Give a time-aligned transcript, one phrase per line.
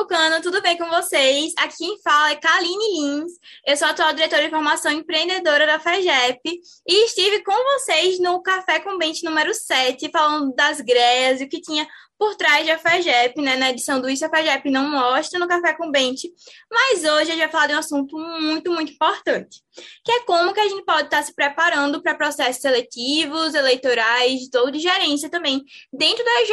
[0.00, 1.52] Pernambucano, tudo bem com vocês?
[1.58, 3.32] Aqui quem fala é Kaline Lins,
[3.66, 6.40] eu sou atual diretora de formação empreendedora da FEGEP
[6.86, 11.48] e estive com vocês no Café com Bente número 7, falando das greas e o
[11.48, 11.86] que tinha
[12.18, 13.56] por trás da FEGEP, né?
[13.56, 16.30] Na edição do Isso a FEGEP não mostra no Café com Bente,
[16.70, 19.62] mas hoje a gente vai falar de um assunto muito, muito importante,
[20.04, 24.70] que é como que a gente pode estar se preparando para processos seletivos, eleitorais ou
[24.70, 25.62] de gerência também,
[25.92, 26.52] dentro da EJ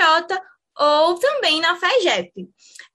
[0.80, 2.48] ou também na FEGEP.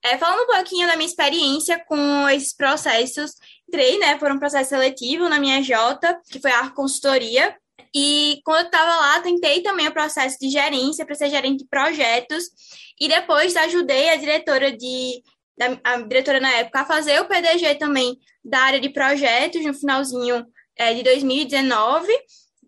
[0.04, 3.32] É, falando um pouquinho da minha experiência com esses processos,
[3.68, 7.56] entrei, né, por um processo seletivo na minha J, que foi a consultoria,
[7.94, 11.68] e quando eu estava lá, tentei também o processo de gerência para ser gerente de
[11.68, 12.44] projetos,
[13.00, 15.22] e depois ajudei a diretora de
[15.84, 20.44] a diretora na época a fazer o PDG também da área de projetos no finalzinho
[20.76, 22.10] é, de 2019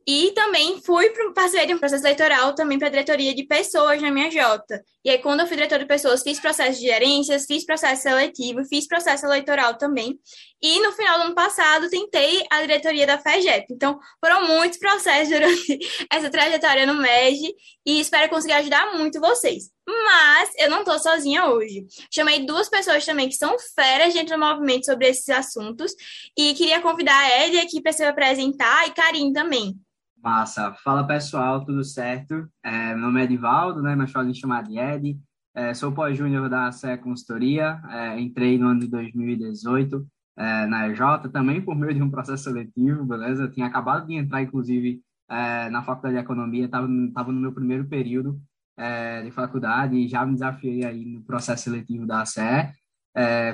[0.06, 4.00] e também fui para participei de um processo eleitoral também para a diretoria de pessoas
[4.02, 4.84] na minha Jota.
[5.04, 8.64] E aí, quando eu fui diretora de pessoas, fiz processo de gerências, fiz processo seletivo,
[8.64, 10.18] fiz processo eleitoral também.
[10.62, 13.66] E no final do ano passado, tentei a diretoria da FEGEP.
[13.70, 15.78] Então, foram muitos processos durante
[16.10, 19.64] essa trajetória no MEG e espero conseguir ajudar muito vocês.
[19.86, 21.84] Mas eu não estou sozinha hoje.
[22.10, 25.92] Chamei duas pessoas também que são feras dentro do movimento sobre esses assuntos
[26.34, 29.78] e queria convidar a Elia aqui para se apresentar e Karim também.
[30.24, 30.72] Massa.
[30.82, 32.48] Fala pessoal, tudo certo?
[32.62, 33.94] É, meu nome é Edivaldo, né?
[33.94, 35.20] Mas podem chamar de Ed.
[35.54, 37.78] É, sou pós-júnior da CE Consultoria.
[37.90, 40.06] É, entrei no ano de 2018
[40.38, 43.48] é, na EJ, também por meio de um processo seletivo, beleza?
[43.48, 48.40] Tinha acabado de entrar, inclusive, é, na Faculdade de Economia, estava no meu primeiro período
[48.78, 52.72] é, de faculdade e já me desafiei aí no processo seletivo da CE.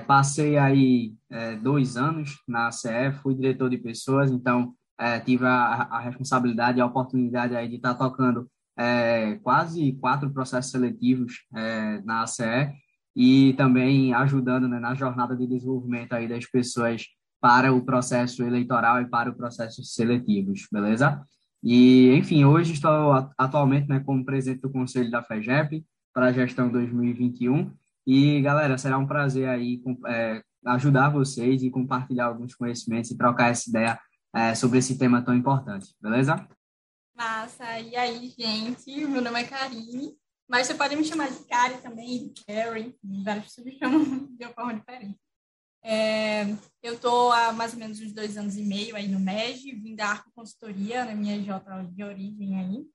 [0.06, 1.16] passei aí
[1.62, 6.80] dois anos na CE, fui diretor de pessoas, então é, tive a, a, responsabilidade e
[6.82, 12.70] a oportunidade aí de estar tocando é, quase quatro processos seletivos é, na ACE
[13.16, 17.06] e também ajudando né, na jornada de desenvolvimento aí das pessoas
[17.40, 21.22] para o processo eleitoral e para o processo seletivos, beleza?
[21.62, 25.82] E, enfim, hoje estou atualmente né, como presidente do Conselho da FEGEP
[26.12, 27.72] para a gestão 2021
[28.06, 33.50] e, galera, será um prazer aí é, ajudar vocês e compartilhar alguns conhecimentos e trocar
[33.50, 33.98] essa ideia
[34.34, 36.48] é, sobre esse tema tão importante, beleza?
[37.14, 37.78] Massa!
[37.80, 39.06] E aí, gente?
[39.06, 40.16] Meu nome é Karine,
[40.48, 44.04] mas você pode me chamar de Kari também, Carrie, várias pessoas me chamam
[44.36, 45.18] de uma forma diferente.
[45.82, 46.44] É,
[46.82, 49.94] eu estou há mais ou menos uns dois anos e meio aí no MEG, vim
[49.94, 52.86] da Arco Consultoria, na minha J de origem aí.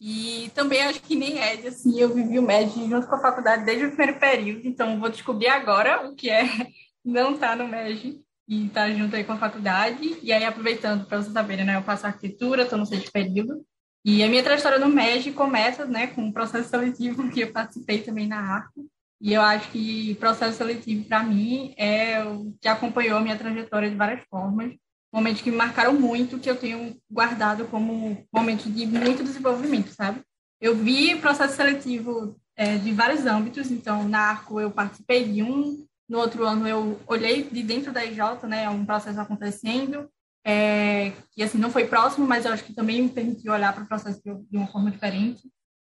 [0.00, 3.64] E também acho que nem Ed, assim, eu vivi o MEG junto com a faculdade
[3.64, 6.42] desde o primeiro período, então vou descobrir agora o que é
[7.04, 10.18] não estar tá no MEG e tá junto aí com a faculdade.
[10.22, 13.64] E aí, aproveitando para vocês saberem, né, eu faço arquitetura, estou no sexto período.
[14.04, 18.02] E a minha trajetória no MEG começa né, com um processo seletivo que eu participei
[18.02, 18.86] também na ARCO.
[19.20, 23.88] E eu acho que processo seletivo, para mim, é o que acompanhou a minha trajetória
[23.88, 24.74] de várias formas.
[25.10, 30.20] Momentos que me marcaram muito, que eu tenho guardado como momentos de muito desenvolvimento, sabe?
[30.60, 35.86] Eu vi processo seletivo é, de vários âmbitos, então, na ARCO eu participei de um,
[36.08, 40.08] no outro ano eu olhei de dentro da IJ, né, um processo acontecendo,
[40.44, 43.84] é, que assim não foi próximo, mas eu acho que também me permitiu olhar para
[43.84, 45.42] o processo de, de, uma forma diferente.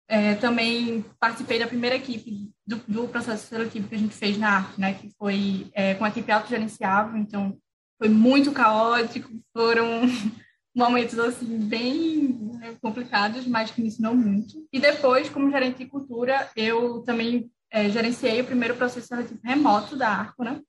[0.08, 4.58] É, também participei da primeira equipe do, do, processo seletivo que a gente fez na
[4.58, 7.58] arte, né, que foi é, com a equipe autogerenciável, então
[7.98, 10.02] foi muito caótico, foram
[10.76, 14.68] momentos assim bem né, complicados, mas que me ensinou muito.
[14.72, 19.98] E depois, como gerente de cultura, eu também é, gerenciei o primeiro processo seletivo remoto
[19.98, 20.62] da Arco, né?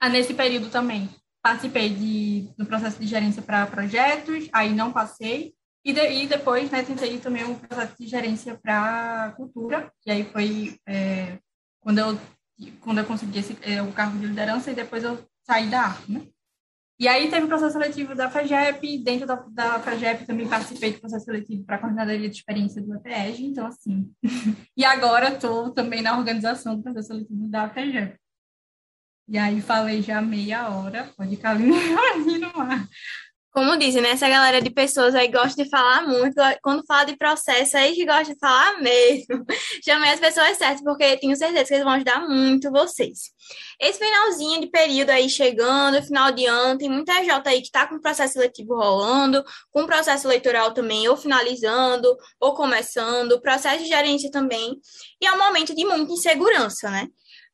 [0.00, 1.10] Ah, nesse período também
[1.42, 6.70] participei de, do processo de gerência para projetos, aí não passei, e, de, e depois
[6.70, 11.38] né, tentei também um processo de gerência para cultura, e aí foi é,
[11.80, 12.18] quando, eu,
[12.80, 16.10] quando eu consegui esse, é, o cargo de liderança, e depois eu saí da Arco,
[16.10, 16.26] né?
[17.00, 21.00] E aí teve o processo seletivo da FAGEP, dentro da, da FAGEP também participei do
[21.00, 24.12] processo seletivo para a coordenadoria de experiência do EPEG, então assim.
[24.76, 28.20] e agora estou também na organização do processo seletivo da FAGEP.
[29.26, 32.86] E aí falei já meia hora, pode caminhar ali no ar.
[33.52, 34.10] Como dizem, né?
[34.10, 36.36] Essa galera de pessoas aí gosta de falar muito.
[36.62, 39.44] Quando fala de processo, aí que gosta de falar mesmo.
[39.84, 43.32] Chamei as pessoas certas, porque tenho certeza que eles vão ajudar muito vocês.
[43.80, 47.88] Esse finalzinho de período aí chegando, final de ano, tem muita J aí que está
[47.88, 49.42] com o processo seletivo rolando,
[49.72, 54.76] com processo eleitoral também, ou finalizando, ou começando, processo de gerência também.
[55.20, 57.08] E é um momento de muita insegurança, né?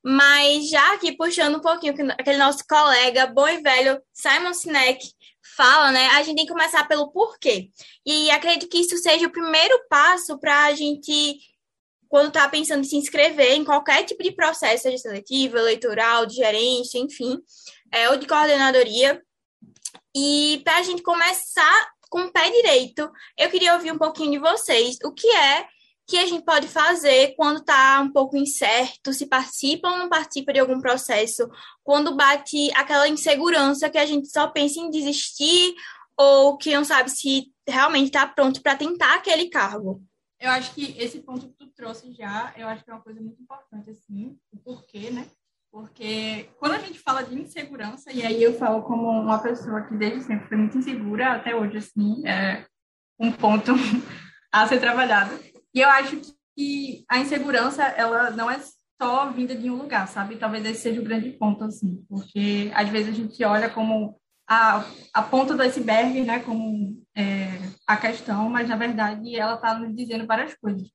[0.04, 5.16] Mas já aqui puxando um pouquinho, aquele nosso colega bom e velho Simon Sinek
[5.56, 6.06] fala, né?
[6.08, 7.70] A gente tem que começar pelo porquê.
[8.05, 11.38] E acredito que isso seja o primeiro passo para a gente
[12.08, 16.37] quando está pensando em se inscrever em qualquer tipo de processo, seja seletivo, eleitoral, de
[16.37, 17.38] gerência, enfim,
[17.91, 19.20] é, ou de coordenadoria.
[20.14, 24.38] E para a gente começar com o pé direito, eu queria ouvir um pouquinho de
[24.38, 24.99] vocês.
[25.05, 25.67] O que é
[26.06, 30.53] que a gente pode fazer quando está um pouco incerto, se participa ou não participa
[30.53, 31.49] de algum processo,
[31.82, 35.75] quando bate aquela insegurança que a gente só pensa em desistir
[36.17, 40.03] ou que não sabe se realmente está pronto para tentar aquele cargo.
[40.38, 43.20] Eu acho que esse ponto que tu trouxe já, eu acho que é uma coisa
[43.20, 45.26] muito importante, assim, o porquê, né?
[45.73, 49.94] Porque quando a gente fala de insegurança, e aí eu falo como uma pessoa que
[49.94, 52.64] desde sempre foi muito insegura, até hoje, assim, é
[53.19, 53.73] um ponto
[54.53, 55.35] a ser trabalhado.
[55.76, 56.19] E eu acho
[56.56, 58.58] que a insegurança, ela não é
[59.00, 60.37] só vinda de um lugar, sabe?
[60.37, 64.19] Talvez esse seja o grande ponto, assim, porque às vezes a gente olha como
[64.49, 64.82] a,
[65.12, 69.94] a ponta do iceberg, né, como é, a questão, mas na verdade ela está nos
[69.94, 70.88] dizendo várias coisas.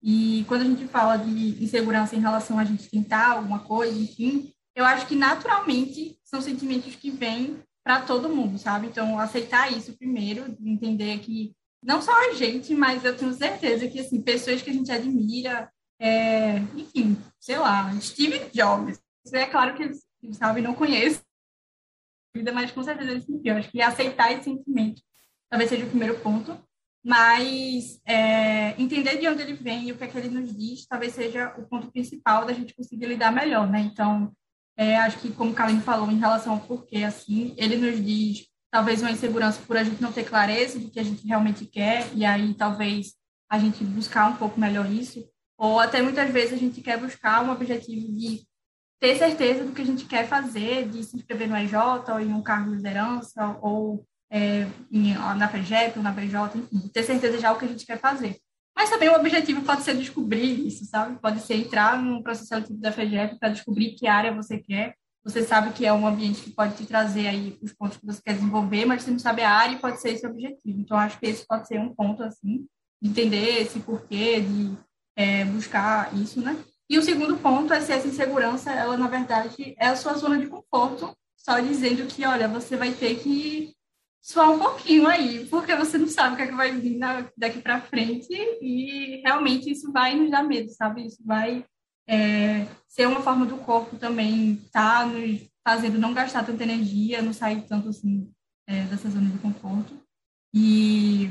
[0.00, 4.52] E quando a gente fala de insegurança em relação a gente tentar alguma coisa, enfim,
[4.72, 8.86] eu acho que naturalmente são sentimentos que vêm para todo mundo, sabe?
[8.86, 14.00] Então, aceitar isso primeiro, entender que não só a gente, mas eu tenho certeza que,
[14.00, 15.70] assim, pessoas que a gente admira,
[16.00, 19.00] é, enfim, sei lá, Steve Jobs.
[19.32, 19.90] É claro que
[20.32, 21.20] sabe, não conheço
[22.52, 23.56] mas com certeza ele sentiu.
[23.56, 25.02] Acho que aceitar esse sentimento
[25.50, 26.56] talvez seja o primeiro ponto.
[27.04, 30.84] Mas é, entender de onde ele vem e o que é que ele nos diz
[30.86, 33.80] talvez seja o ponto principal da gente conseguir lidar melhor, né?
[33.80, 34.32] Então,
[34.76, 38.46] é, acho que como o Kalim falou em relação ao porquê, assim, ele nos diz
[38.70, 42.08] talvez uma insegurança por a gente não ter clareza do que a gente realmente quer,
[42.14, 43.14] e aí talvez
[43.50, 45.24] a gente buscar um pouco melhor isso,
[45.56, 48.46] ou até muitas vezes a gente quer buscar um objetivo de
[49.00, 51.74] ter certeza do que a gente quer fazer, de se inscrever no EJ,
[52.08, 56.88] ou em um cargo de liderança, ou é, em, na FEGEP, ou na BJ, enfim,
[56.88, 58.36] ter certeza já o que a gente quer fazer.
[58.76, 61.18] Mas também o objetivo pode ser descobrir isso, sabe?
[61.20, 64.94] Pode ser entrar no processo seletivo da FEGEP para descobrir que área você quer,
[65.28, 68.18] você sabe que é um ambiente que pode te trazer aí os pontos que você
[68.24, 70.80] quer desenvolver, mas você não sabe a área e pode ser esse o objetivo.
[70.80, 72.66] Então, acho que esse pode ser um ponto, assim,
[73.00, 74.74] de entender esse porquê, de
[75.14, 76.56] é, buscar isso, né?
[76.88, 80.38] E o segundo ponto é se essa insegurança, ela, na verdade, é a sua zona
[80.38, 83.74] de conforto, só dizendo que, olha, você vai ter que
[84.22, 86.98] suar um pouquinho aí, porque você não sabe o que, é que vai vir
[87.36, 88.32] daqui para frente
[88.62, 91.04] e realmente isso vai nos dar medo, sabe?
[91.04, 91.66] Isso vai
[92.08, 97.20] é, ser uma forma do corpo também estar tá nos fazendo não gastar tanta energia,
[97.20, 98.32] não sair tanto assim
[98.66, 100.00] é, dessa zona de conforto.
[100.54, 101.26] E,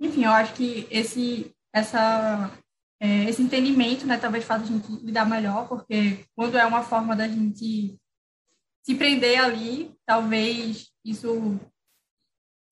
[0.00, 2.56] enfim, eu acho que esse, essa,
[3.00, 7.16] é, esse entendimento, né, talvez faça a gente lidar melhor, porque quando é uma forma
[7.16, 7.98] da gente
[8.84, 11.58] se prender ali, talvez isso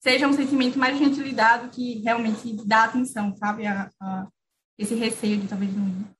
[0.01, 3.65] seja um sentimento mais de gente lidar do que realmente dá atenção, sabe?
[3.65, 4.27] A, a
[4.77, 6.13] esse receio de talvez não.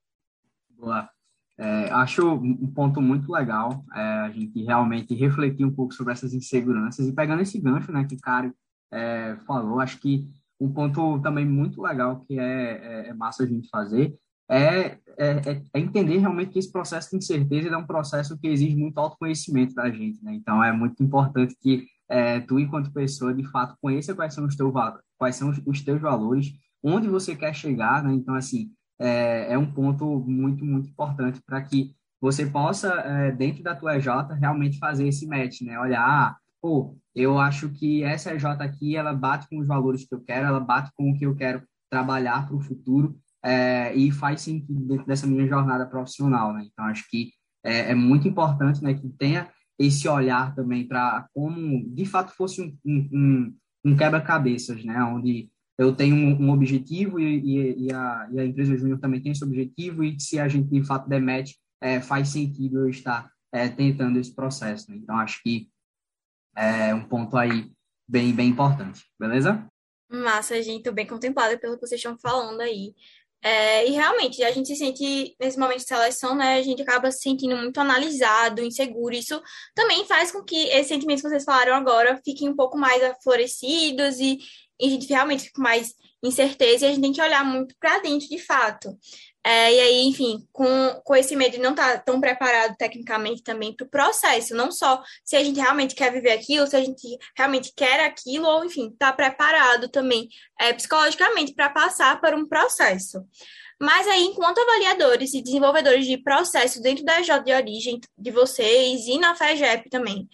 [0.84, 1.10] Boa.
[1.58, 6.34] É, acho um ponto muito legal é, a gente realmente refletir um pouco sobre essas
[6.34, 8.52] inseguranças e pegando esse gancho, né, que o cara
[8.92, 10.28] é, falou, acho que
[10.60, 14.18] um ponto também muito legal que é, é, é massa a gente fazer
[14.50, 18.76] é, é, é, entender realmente que esse processo de incerteza é um processo que exige
[18.76, 20.34] muito autoconhecimento da gente, né?
[20.34, 24.56] Então é muito importante que é, tu, enquanto pessoa, de fato conheça quais são os
[24.56, 24.74] teus
[25.18, 26.52] quais são os teus valores,
[26.84, 28.14] onde você quer chegar, né?
[28.14, 28.70] Então assim
[29.00, 33.98] é, é um ponto muito, muito importante para que você possa, é, dentro da tua
[33.98, 34.08] EJ,
[34.40, 35.78] realmente fazer esse match, né?
[35.80, 40.16] Olhar, ah, pô, eu acho que essa EJ aqui, ela bate com os valores que
[40.16, 44.10] eu quero, ela bate com o que eu quero trabalhar para o futuro é, e
[44.10, 46.66] faz sentido dentro dessa minha jornada profissional, né?
[46.72, 47.32] Então, acho que
[47.64, 52.62] é, é muito importante, né, que tenha esse olhar também para como, de fato, fosse
[52.62, 55.04] um, um, um quebra-cabeças, né?
[55.04, 59.22] Onde eu tenho um, um objetivo e, e, e, a, e, a, empresa júnior também
[59.22, 63.30] tem esse objetivo e se a gente de fato demete, é, faz sentido eu estar
[63.52, 64.90] é, tentando esse processo.
[64.92, 64.98] Né?
[64.98, 65.70] Então, acho que
[66.56, 67.72] é um ponto aí
[68.08, 69.68] bem, bem importante, beleza?
[70.10, 72.94] Massa, gente, bem contemplada pelo que vocês estão falando aí.
[73.46, 77.12] É, e realmente, a gente se sente, nesse momento de seleção, né, a gente acaba
[77.12, 79.14] se sentindo muito analisado, inseguro.
[79.14, 79.42] Isso
[79.76, 84.18] também faz com que esses sentimentos que vocês falaram agora fiquem um pouco mais aflorecidos
[84.20, 84.38] e
[84.84, 88.00] e a gente realmente fica mais incerteza e a gente tem que olhar muito para
[88.00, 88.98] dentro de fato.
[89.46, 93.44] É, e aí, enfim, com, com esse medo de não estar tá tão preparado tecnicamente
[93.44, 96.84] também para o processo, não só se a gente realmente quer viver aquilo, se a
[96.84, 100.28] gente realmente quer aquilo, ou enfim, estar tá preparado também
[100.60, 103.22] é, psicologicamente para passar por um processo.
[103.82, 109.08] Mas aí, enquanto avaliadores e desenvolvedores de processo dentro da EJ de origem de vocês
[109.08, 110.28] e na FEGEP também,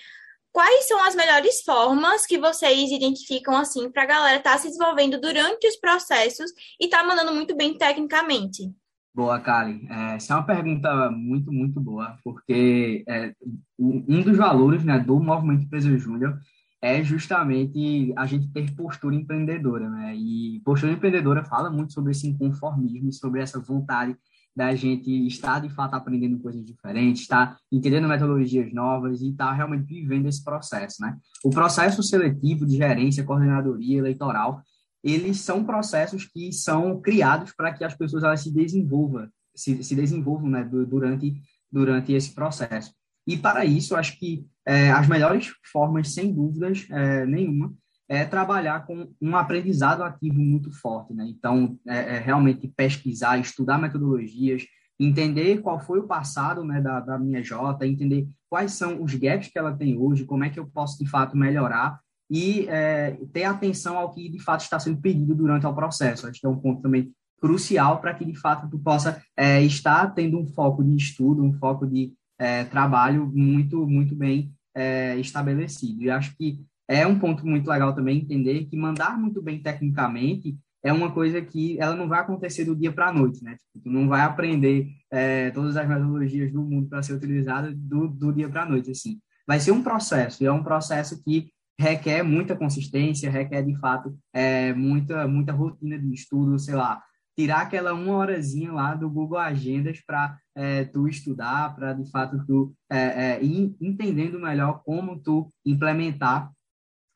[0.51, 4.67] quais são as melhores formas que vocês identificam assim para a galera estar tá se
[4.67, 8.73] desenvolvendo durante os processos e estar tá mandando muito bem tecnicamente?
[9.13, 9.87] Boa, Kali.
[9.89, 13.33] É, essa é uma pergunta muito, muito boa, porque é,
[13.77, 16.39] um dos valores né, do Movimento Empresa Júnior
[16.81, 20.15] é justamente a gente ter postura empreendedora, né?
[20.15, 24.15] E postura empreendedora fala muito sobre esse inconformismo, sobre essa vontade
[24.55, 29.85] da gente estar de fato aprendendo coisas diferentes, estar entendendo metodologias novas e estar realmente
[29.85, 31.17] vivendo esse processo, né?
[31.43, 34.61] O processo seletivo de gerência, coordenadoria, eleitoral,
[35.03, 39.95] eles são processos que são criados para que as pessoas elas se desenvolvam, se, se
[39.95, 41.41] desenvolvam, né, durante
[41.71, 42.93] durante esse processo.
[43.27, 47.73] E para isso, acho que é, as melhores formas, sem dúvidas é, nenhuma,
[48.09, 51.25] é trabalhar com um aprendizado ativo muito forte, né?
[51.27, 54.65] Então, é, é, realmente pesquisar, estudar metodologias,
[54.99, 59.47] entender qual foi o passado né, da, da minha Jota, entender quais são os gaps
[59.47, 61.99] que ela tem hoje, como é que eu posso, de fato, melhorar
[62.29, 66.27] e é, ter atenção ao que, de fato, está sendo pedido durante o processo.
[66.27, 70.13] Acho que é um ponto também crucial para que, de fato, tu possa é, estar
[70.13, 76.03] tendo um foco de estudo, um foco de é, trabalho muito, muito bem é, estabelecido.
[76.03, 80.57] E acho que é um ponto muito legal também entender que mandar muito bem tecnicamente
[80.83, 83.51] é uma coisa que ela não vai acontecer do dia para a noite, né?
[83.57, 88.07] Tipo, tu não vai aprender é, todas as metodologias do mundo para ser utilizada do,
[88.07, 89.19] do dia para a noite, assim.
[89.45, 94.17] Vai ser um processo, e é um processo que requer muita consistência, requer, de fato,
[94.33, 97.01] é, muita, muita rotina de estudo, sei lá,
[97.37, 102.43] tirar aquela uma horazinha lá do Google Agendas para é, tu estudar, para, de fato,
[102.45, 106.51] tu é, é, ir entendendo melhor como tu implementar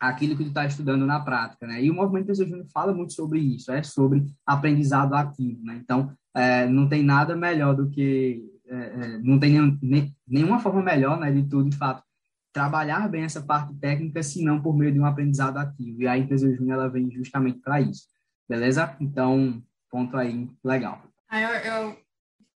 [0.07, 1.81] aquilo que tu está estudando na prática, né?
[1.81, 5.79] E o movimento Pessoa Júnior fala muito sobre isso, é sobre aprendizado ativo, né?
[5.81, 10.59] Então, é, não tem nada melhor do que, é, é, não tem nenhum, nem, nenhuma
[10.59, 12.03] forma melhor, né, de tu, de fato,
[12.51, 16.01] trabalhar bem essa parte técnica, se não por meio de um aprendizado ativo.
[16.01, 18.07] E a empresa Júnior, ela vem justamente para isso,
[18.47, 18.95] beleza?
[18.99, 21.01] Então, ponto aí, legal.
[21.29, 21.97] Ah, eu, eu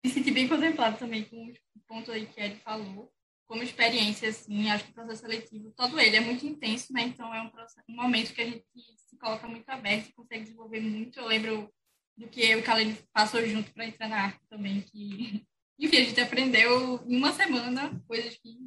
[0.03, 3.09] me senti bem contemplado também com o ponto aí que ele falou,
[3.47, 7.03] como experiência, assim, acho que o processo seletivo, todo ele é muito intenso, né?
[7.03, 8.65] Então é um, processo, um momento que a gente
[8.97, 11.19] se coloca muito aberto e consegue desenvolver muito.
[11.19, 11.73] Eu lembro
[12.17, 15.45] do que eu e Kalene passou junto para entrar na arte também, que,
[15.79, 18.57] enfim, a gente aprendeu em uma semana coisas que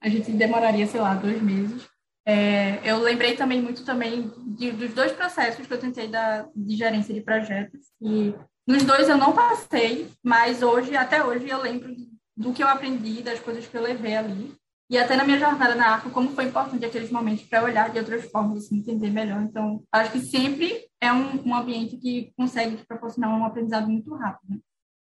[0.00, 1.88] a gente demoraria, sei lá, dois meses.
[2.24, 6.76] É, eu lembrei também muito também de, dos dois processos que eu tentei da, de
[6.76, 8.32] gerência de projetos, e
[8.66, 11.92] nos dois eu não passei, mas hoje, até hoje, eu lembro
[12.36, 14.54] do que eu aprendi, das coisas que eu levei ali.
[14.90, 17.98] E até na minha jornada na Arco, como foi importante aqueles momentos para olhar de
[17.98, 19.40] outras formas, assim, entender melhor.
[19.42, 24.14] Então, acho que sempre é um, um ambiente que consegue te proporcionar um aprendizado muito
[24.14, 24.50] rápido.
[24.50, 24.58] Né?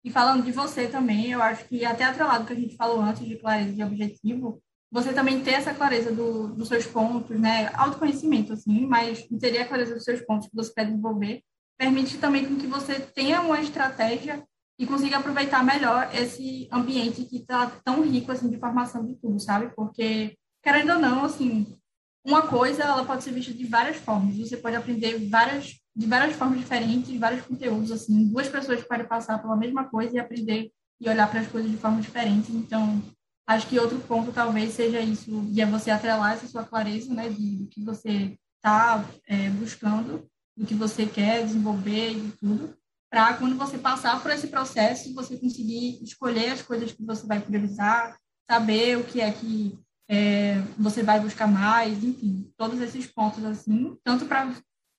[0.02, 3.26] E falando de você também, eu acho que até atrelado que a gente falou antes
[3.26, 7.68] de clareza de objetivo, você também ter essa clareza do, dos seus pontos, né?
[7.74, 11.42] Autoconhecimento, assim, mas ter a clareza dos seus pontos que você quer desenvolver,
[11.76, 14.42] permite também que você tenha uma estratégia
[14.78, 19.38] e consiga aproveitar melhor esse ambiente que está tão rico assim de formação de tudo,
[19.38, 19.72] sabe?
[19.74, 21.76] Porque querendo ou não, assim,
[22.24, 24.36] uma coisa ela pode ser vista de várias formas.
[24.36, 28.28] Você pode aprender várias de várias formas diferentes, vários conteúdos assim.
[28.28, 31.76] Duas pessoas podem passar pela mesma coisa e aprender e olhar para as coisas de
[31.76, 32.50] forma diferente.
[32.50, 33.00] Então,
[33.46, 37.28] acho que outro ponto talvez seja isso, e é você atrelar essa sua clareza, né,
[37.28, 40.26] de, do que você está é, buscando,
[40.56, 42.74] do que você quer desenvolver e tudo
[43.14, 47.38] para quando você passar por esse processo, você conseguir escolher as coisas que você vai
[47.38, 48.18] priorizar,
[48.50, 49.78] saber o que é que
[50.08, 54.52] é, você vai buscar mais, enfim, todos esses pontos assim, tanto para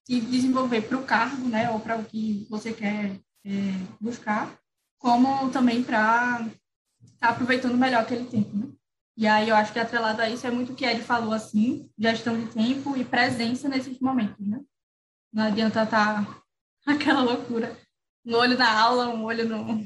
[0.08, 3.52] se desenvolver para o cargo, né, ou para o que você quer é,
[4.00, 4.58] buscar,
[4.98, 6.48] como também para
[7.04, 8.70] estar tá aproveitando melhor aquele tempo, né?
[9.18, 11.90] E aí eu acho que atrelado a isso é muito o que ele falou assim,
[11.98, 14.62] gestão de tempo e presença nesses momentos, né?
[15.34, 16.42] Não adianta estar tá
[16.88, 17.76] aquela loucura
[18.26, 19.84] um olho na aula, um olho no,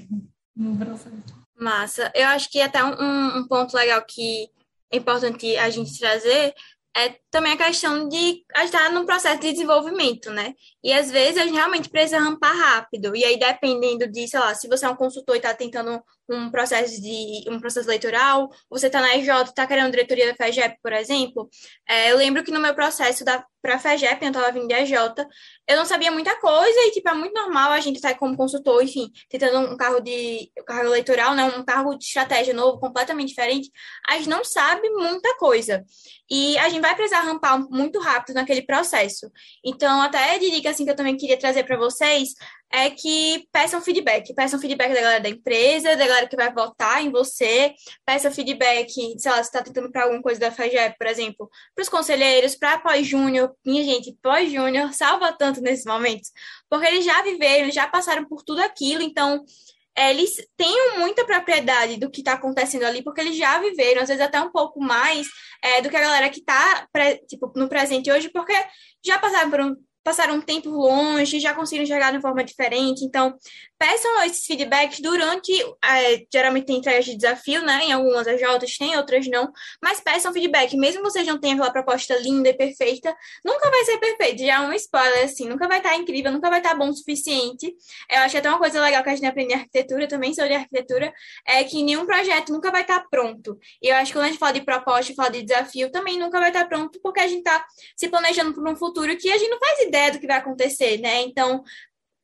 [0.56, 1.40] no processo.
[1.58, 2.12] Massa.
[2.16, 4.50] Eu acho que até um, um ponto legal que
[4.92, 6.54] é importante a gente trazer
[6.96, 10.56] é também a questão de estar num processo de desenvolvimento, né?
[10.84, 13.16] E às vezes a gente realmente precisa rampar rápido.
[13.16, 16.50] E aí, dependendo de, sei lá, se você é um consultor e está tentando um
[16.50, 20.94] processo de um processo eleitoral, você está na EJ, está querendo diretoria da FEGEP, por
[20.94, 21.50] exemplo.
[21.88, 24.74] É, eu lembro que no meu processo da para a FEGEP, eu estava vindo de
[24.74, 24.94] EJ,
[25.68, 28.82] eu não sabia muita coisa e, tipo, é muito normal a gente estar como consultor,
[28.82, 33.70] enfim, tentando um carro de um eleitoral, né, um carro de estratégia novo, completamente diferente,
[34.08, 35.84] a gente não sabe muita coisa.
[36.30, 39.30] E a gente vai precisar rampar muito rápido naquele processo.
[39.66, 42.30] Então, até de dica, assim, que eu também queria trazer para vocês,
[42.72, 44.34] é que peçam feedback.
[44.34, 47.74] Peçam feedback da galera da empresa, da galera que vai votar em você.
[48.06, 51.82] Peçam feedback, sei lá, você está tentando para alguma coisa da FAGEP, por exemplo, para
[51.82, 53.56] os conselheiros, para pós-júnior.
[53.66, 56.32] Minha gente, pós-júnior salva tanto nesses momentos,
[56.70, 59.44] porque eles já viveram, já passaram por tudo aquilo, então
[59.96, 64.08] é, eles tenham muita propriedade do que está acontecendo ali, porque eles já viveram, às
[64.08, 65.28] vezes até um pouco mais
[65.62, 66.88] é, do que a galera que está
[67.28, 68.54] tipo, no presente hoje, porque
[69.04, 73.04] já passaram por um passaram um tempo longe, já conseguiram enxergar de forma diferente.
[73.04, 73.36] Então,
[73.78, 75.52] peçam esses feedbacks durante,
[75.84, 77.86] é, geralmente tem entregas de desafio, né?
[77.86, 79.52] Em algumas AJs tem, outras não,
[79.82, 80.76] mas peçam feedback.
[80.76, 83.16] Mesmo vocês não tenham aquela proposta linda e perfeita,
[83.46, 84.40] nunca vai ser perfeito.
[84.44, 87.74] Já é um spoiler, assim, nunca vai estar incrível, nunca vai estar bom o suficiente.
[88.10, 90.48] Eu acho que até uma coisa legal que a gente aprende em arquitetura, também sou
[90.48, 91.14] de arquitetura,
[91.46, 93.58] é que nenhum projeto nunca vai estar pronto.
[93.82, 96.40] E eu acho que quando a gente fala de proposta fala de desafio, também nunca
[96.40, 97.66] vai estar pronto, porque a gente está
[97.96, 100.98] se planejando para um futuro que a gente não faz ideia do que vai acontecer,
[101.00, 101.22] né?
[101.22, 101.64] Então,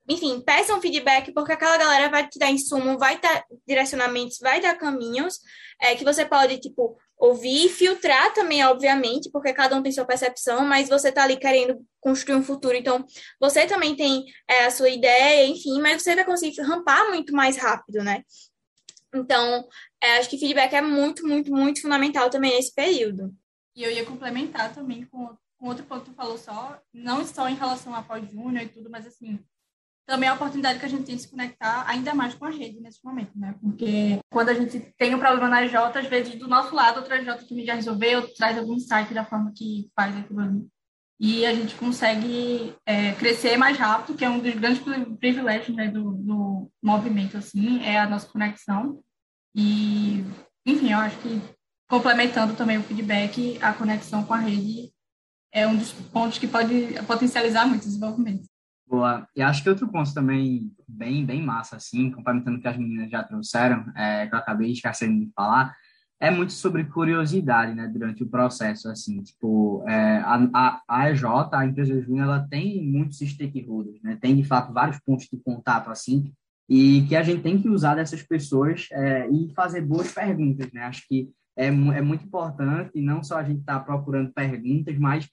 [0.07, 4.77] enfim, peçam feedback, porque aquela galera vai te dar insumo, vai dar direcionamentos, vai dar
[4.77, 5.39] caminhos
[5.81, 10.65] é, que você pode, tipo, ouvir, filtrar também, obviamente, porque cada um tem sua percepção,
[10.65, 13.03] mas você tá ali querendo construir um futuro, então
[13.39, 17.57] você também tem é, a sua ideia, enfim, mas você vai conseguir rampar muito mais
[17.57, 18.23] rápido, né?
[19.13, 19.67] Então,
[20.01, 23.33] é, acho que feedback é muito, muito, muito fundamental também nesse período.
[23.75, 27.49] E eu ia complementar também com, com outro ponto que tu falou só, não só
[27.49, 29.39] em relação a pós-júnior e tudo, mas assim,
[30.05, 32.51] também é a oportunidade que a gente tem de se conectar ainda mais com a
[32.51, 33.55] rede nesse momento, né?
[33.59, 37.23] Porque quando a gente tem um problema na J, às vezes do nosso lado, outra
[37.23, 40.67] J que já resolveu, traz algum insight da forma que faz aquilo ali.
[41.19, 44.83] E a gente consegue é, crescer mais rápido, que é um dos grandes
[45.17, 49.01] privilégios né, do, do movimento, assim, é a nossa conexão.
[49.55, 50.23] E,
[50.63, 51.41] enfim, eu acho que
[51.89, 54.93] complementando também o feedback, a conexão com a rede
[55.55, 58.43] é um dos pontos que pode potencializar muito o desenvolvimento.
[58.85, 59.25] Boa.
[59.33, 63.09] E acho que outro ponto também bem, bem massa, assim, complementando o que as meninas
[63.09, 65.73] já trouxeram, é, que eu acabei esquecendo de falar,
[66.19, 71.65] é muito sobre curiosidade, né, durante o processo, assim, tipo, é, a, a, EJ, a
[71.65, 76.31] empresa Júnior, ela tem muitos stakeholders, né, tem, de fato, vários pontos de contato, assim,
[76.69, 80.83] e que a gente tem que usar dessas pessoas é, e fazer boas perguntas, né,
[80.83, 85.29] acho que é, é muito importante, não só a gente estar tá procurando perguntas, mas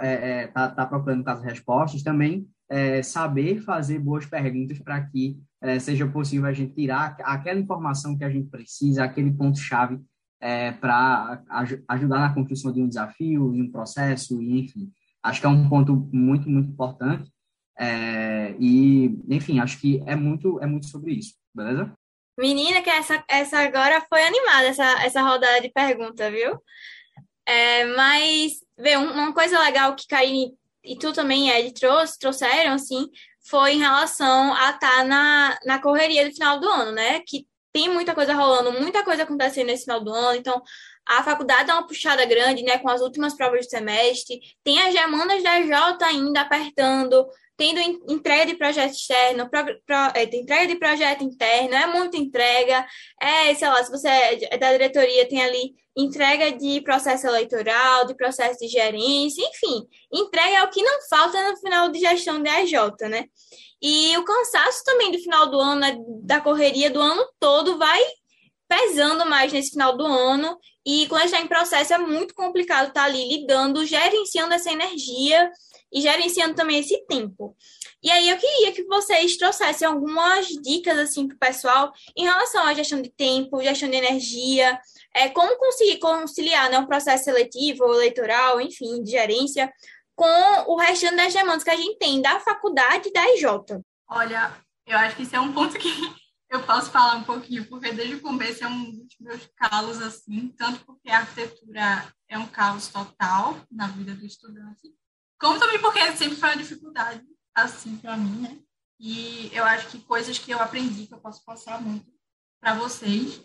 [0.00, 5.38] é, é, tá, tá procurando, caso, respostas, também é, saber fazer boas perguntas para que
[5.60, 10.00] é, seja possível a gente tirar aquela informação que a gente precisa, aquele ponto-chave
[10.40, 14.90] é, para aj ajudar na construção de um desafio, de um processo, enfim.
[15.22, 17.30] Acho que é um ponto muito, muito importante.
[17.78, 21.92] É, e, enfim, acho que é muito, é muito sobre isso, beleza?
[22.38, 26.60] Menina, que essa, essa agora foi animada, essa, essa rodada de pergunta, viu?
[27.46, 33.08] É, mas, vê, uma coisa legal que Karine e tu também, Ed, trouxe, trouxeram, assim,
[33.48, 37.20] foi em relação a estar tá na, na correria do final do ano, né?
[37.26, 40.62] Que tem muita coisa rolando, muita coisa acontecendo nesse final do ano, então
[41.06, 44.92] a faculdade dá uma puxada grande, né, com as últimas provas do semestre, tem as
[44.92, 47.80] demandas da J ainda apertando, tendo
[48.12, 52.84] entrega de projeto externo, pro, pro, é, entrega de projeto interno, é muita entrega,
[53.20, 58.14] é, sei lá, se você é da diretoria, tem ali entrega de processo eleitoral, de
[58.14, 62.60] processo de gerência, enfim, entrega é o que não falta no final de gestão da
[62.60, 62.74] EJ,
[63.08, 63.24] né?
[63.80, 68.02] E o cansaço também do final do ano, né, da correria do ano todo, vai
[68.68, 70.58] pesando mais nesse final do ano.
[70.84, 75.50] E quando está em processo, é muito complicado estar tá ali lidando, gerenciando essa energia
[75.92, 77.56] e gerenciando também esse tempo.
[78.02, 82.62] E aí eu queria que vocês trouxessem algumas dicas assim para o pessoal em relação
[82.64, 84.78] à gestão de tempo, gestão de energia,
[85.14, 89.72] é, como conseguir conciliar né, um processo seletivo, eleitoral, enfim, de gerência,
[90.14, 93.44] com o restante das demandas que a gente tem da faculdade e da IJ.
[94.08, 94.52] Olha,
[94.86, 95.88] eu acho que isso é um ponto que
[96.50, 100.48] eu posso falar um pouquinho, porque desde o começo é um dos meus calos, assim,
[100.56, 104.94] tanto porque a arquitetura é um caos total na vida do estudante,
[105.38, 107.22] como também porque sempre foi uma dificuldade,
[107.54, 108.58] assim, para mim, né?
[108.98, 112.06] E eu acho que coisas que eu aprendi, que eu posso passar muito
[112.60, 113.40] para vocês,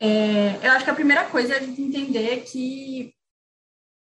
[0.00, 3.14] é, eu acho que a primeira coisa é a gente entender que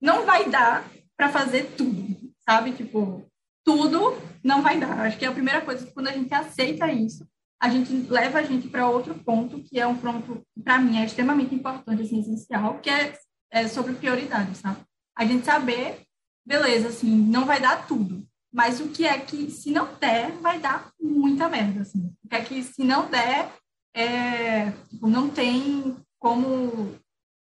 [0.01, 2.73] não vai dar para fazer tudo, sabe?
[2.73, 3.27] Tipo,
[3.65, 5.01] tudo não vai dar.
[5.01, 7.29] Acho que é a primeira coisa, quando a gente aceita isso,
[7.61, 11.05] a gente leva a gente para outro ponto, que é um ponto, para mim, é
[11.05, 13.19] extremamente importante, assim, essencial, que é,
[13.51, 14.81] é sobre prioridade, sabe?
[15.15, 16.03] A gente saber,
[16.45, 20.59] beleza, assim, não vai dar tudo, mas o que é que, se não der, vai
[20.59, 22.11] dar muita merda, assim.
[22.25, 23.53] O que é que, se não der,
[23.95, 26.95] é, tipo, não tem como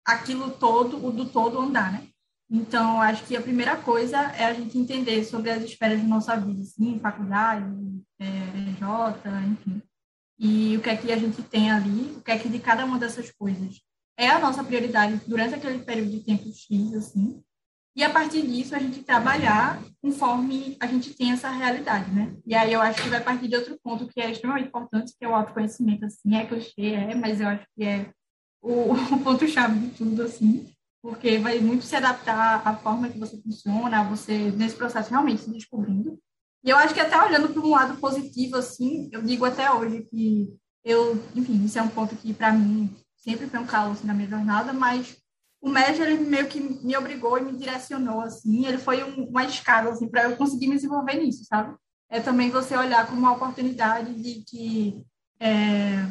[0.03, 2.07] aquilo todo, o do todo andar, né?
[2.49, 6.35] Então, acho que a primeira coisa é a gente entender sobre as esferas de nossa
[6.37, 7.65] vida, sim, faculdade,
[8.19, 8.27] é,
[9.47, 9.81] enfim.
[10.39, 12.85] E o que é que a gente tem ali, o que é que de cada
[12.85, 13.81] uma dessas coisas
[14.17, 17.41] é a nossa prioridade durante aquele período de tempo X, assim.
[17.95, 22.35] e a partir disso a gente trabalhar conforme a gente tem essa realidade, né?
[22.45, 25.25] E aí eu acho que vai partir de outro ponto que é extremamente importante, que
[25.25, 28.11] é o autoconhecimento, assim, é clichê, é, mas eu acho que é
[28.61, 30.71] o, o ponto-chave de tudo, assim,
[31.01, 35.51] porque vai muito se adaptar à forma que você funciona, você, nesse processo, realmente se
[35.51, 36.19] descobrindo.
[36.67, 40.01] E eu acho que até olhando para um lado positivo, assim, eu digo até hoje
[40.01, 40.53] que
[40.83, 44.13] eu, enfim, isso é um ponto que, para mim, sempre foi um calo assim, na
[44.13, 45.15] minha jornada, mas
[45.61, 49.43] o médio ele meio que me obrigou e me direcionou assim ele foi um, uma
[49.43, 51.75] escada assim para eu conseguir me desenvolver nisso sabe?
[52.09, 55.03] É também você olhar como uma oportunidade de que
[55.39, 56.05] é,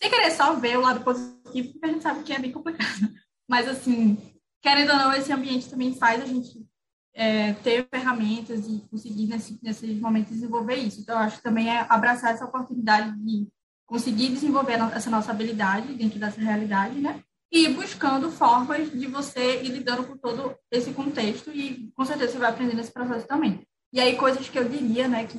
[0.00, 3.08] sem querer só ver o lado positivo porque a gente sabe que é bem complicado
[3.48, 4.18] mas assim
[4.60, 6.67] querendo ou não esse ambiente também faz a gente
[7.14, 11.86] é, ter ferramentas e conseguir nesse, nesses momentos desenvolver isso então acho que também é
[11.88, 13.48] abraçar essa oportunidade de
[13.86, 19.68] conseguir desenvolver essa nossa habilidade dentro dessa realidade né e buscando formas de você ir
[19.68, 23.66] lidando com todo esse contexto e com certeza você vai aprender nesse processo também.
[23.92, 25.38] E aí coisas que eu diria, né, que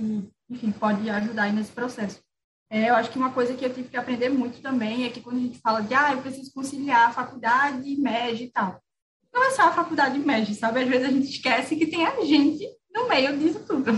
[0.49, 2.19] enfim pode ajudar nesse processo.
[2.71, 5.21] É, eu acho que uma coisa que eu tive que aprender muito também é que
[5.21, 8.81] quando a gente fala de ah, eu preciso conciliar a faculdade, MEG e tal,
[9.33, 10.81] não é só a faculdade MEG, sabe?
[10.81, 13.91] Às vezes a gente esquece que tem a gente no meio disso tudo.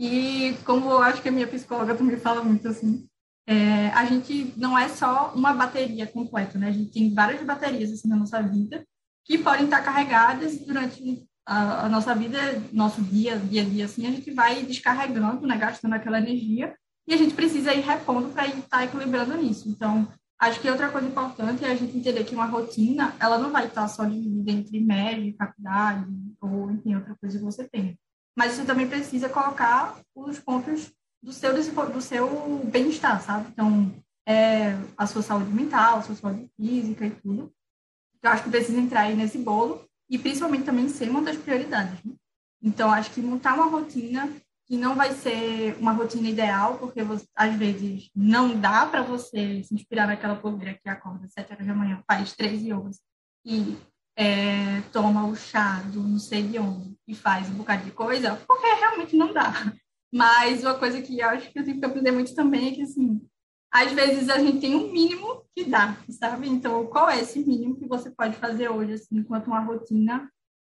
[0.00, 3.04] E como eu acho que a minha psicóloga também fala muito assim,
[3.48, 6.68] é, a gente não é só uma bateria completa, né?
[6.68, 8.86] A gente tem várias baterias assim na nossa vida
[9.24, 12.38] que podem estar carregadas durante a, a nossa vida,
[12.72, 15.56] nosso dia, dia a dia, assim, a gente vai descarregando, né?
[15.56, 16.74] Gastando aquela energia
[17.08, 19.68] e a gente precisa ir repondo para estar equilibrando nisso.
[19.68, 20.06] Então,
[20.38, 23.66] acho que outra coisa importante é a gente entender que uma rotina, ela não vai
[23.66, 26.06] estar só dividida entre médio, faculdade
[26.40, 27.98] ou, enfim, outra coisa que você tem.
[28.36, 33.48] Mas você também precisa colocar os pontos do seu, do seu bem-estar, sabe?
[33.50, 33.92] Então,
[34.26, 37.52] é, a sua saúde mental, a sua saúde física e tudo.
[38.22, 42.02] Eu acho que precisa entrar aí nesse bolo e principalmente também ser uma das prioridades.
[42.04, 42.12] Né?
[42.62, 44.30] Então, acho que montar uma rotina
[44.68, 49.62] que não vai ser uma rotina ideal, porque você, às vezes não dá para você
[49.62, 53.00] se inspirar naquela poeira que acorda às sete horas da manhã, faz três yogas
[53.44, 53.78] e
[54.14, 58.36] é, toma o chá do não sei de onde e faz um bocado de coisa,
[58.46, 59.72] porque realmente não dá.
[60.12, 62.82] Mas uma coisa que eu acho que eu tenho que aprender muito também é que,
[62.82, 63.20] assim,
[63.72, 66.48] às vezes a gente tem um mínimo que dá, sabe?
[66.48, 70.30] Então, qual é esse mínimo que você pode fazer hoje, assim, enquanto uma rotina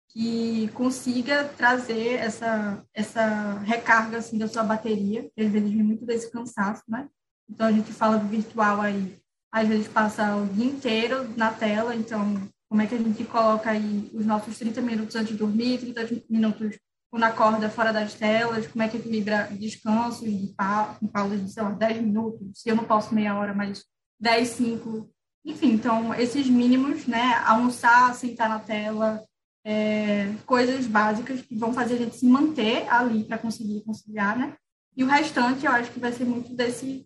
[0.09, 6.05] que consiga trazer essa, essa recarga, assim, da sua bateria, que às vezes vem muito
[6.05, 7.07] desse cansaço, né?
[7.49, 9.17] Então, a gente fala do virtual aí,
[9.51, 13.69] às vezes passa o dia inteiro na tela, então, como é que a gente coloca
[13.69, 16.77] aí os nossos 30 minutos antes de dormir, 30 minutos
[17.09, 21.63] quando acorda fora das telas, como é que equilibra descansos de pa pausas de, sei
[21.63, 23.85] lá, 10 minutos, se eu não posso meia hora, mas
[24.19, 25.09] 10, 5,
[25.45, 29.23] enfim, então esses mínimos, né, almoçar, sentar na tela,
[29.69, 34.53] é, coisas básicas que vão fazer a gente se manter ali para conseguir conciliar, né,
[34.95, 37.05] e o restante eu acho que vai ser muito desse,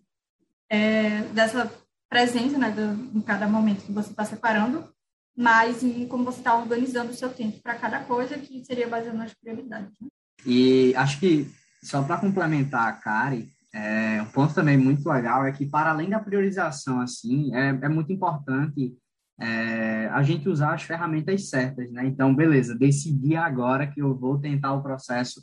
[0.70, 1.68] é, dessa
[2.08, 4.88] presença, né, do, em cada momento que você está separando,
[5.36, 9.16] mas em como você está organizando o seu tempo para cada coisa, que seria baseado
[9.16, 9.90] nas prioridades.
[10.00, 10.06] Né?
[10.46, 11.50] E acho que,
[11.82, 16.10] só para complementar a Kari, é, um ponto também muito legal é que, para além
[16.10, 18.94] da priorização, assim, é, é muito importante
[19.40, 22.06] é, a gente usar as ferramentas certas, né?
[22.06, 25.42] Então, beleza, decidi agora que eu vou tentar o processo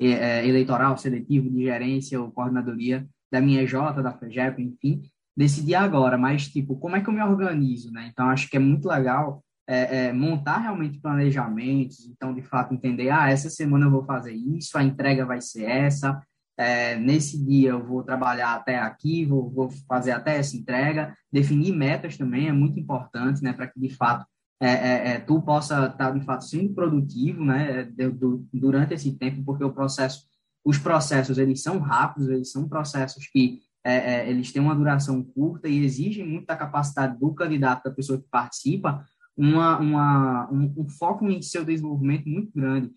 [0.00, 5.02] é, é eleitoral, seletivo, de gerência ou coordenadoria da minha J, da FEGEP, enfim,
[5.36, 8.08] decidir agora, mas, tipo, como é que eu me organizo, né?
[8.12, 13.10] Então, acho que é muito legal é, é, montar realmente planejamentos, então, de fato, entender,
[13.10, 16.20] ah, essa semana eu vou fazer isso, a entrega vai ser essa,
[16.60, 21.74] é, nesse dia eu vou trabalhar até aqui, vou, vou, fazer até essa entrega, definir
[21.74, 24.26] metas também é muito importante, né, para que, de fato,
[24.60, 28.92] é, é, é, tu possa estar, tá, de fato, sendo produtivo, né, de, do, durante
[28.92, 30.26] esse tempo, porque o processo,
[30.62, 35.24] os processos, eles são rápidos, eles são processos que é, é, eles têm uma duração
[35.24, 39.02] curta e exigem muito da capacidade do candidato, da pessoa que participa,
[39.34, 42.90] uma, uma, um, um foco em seu desenvolvimento muito grande.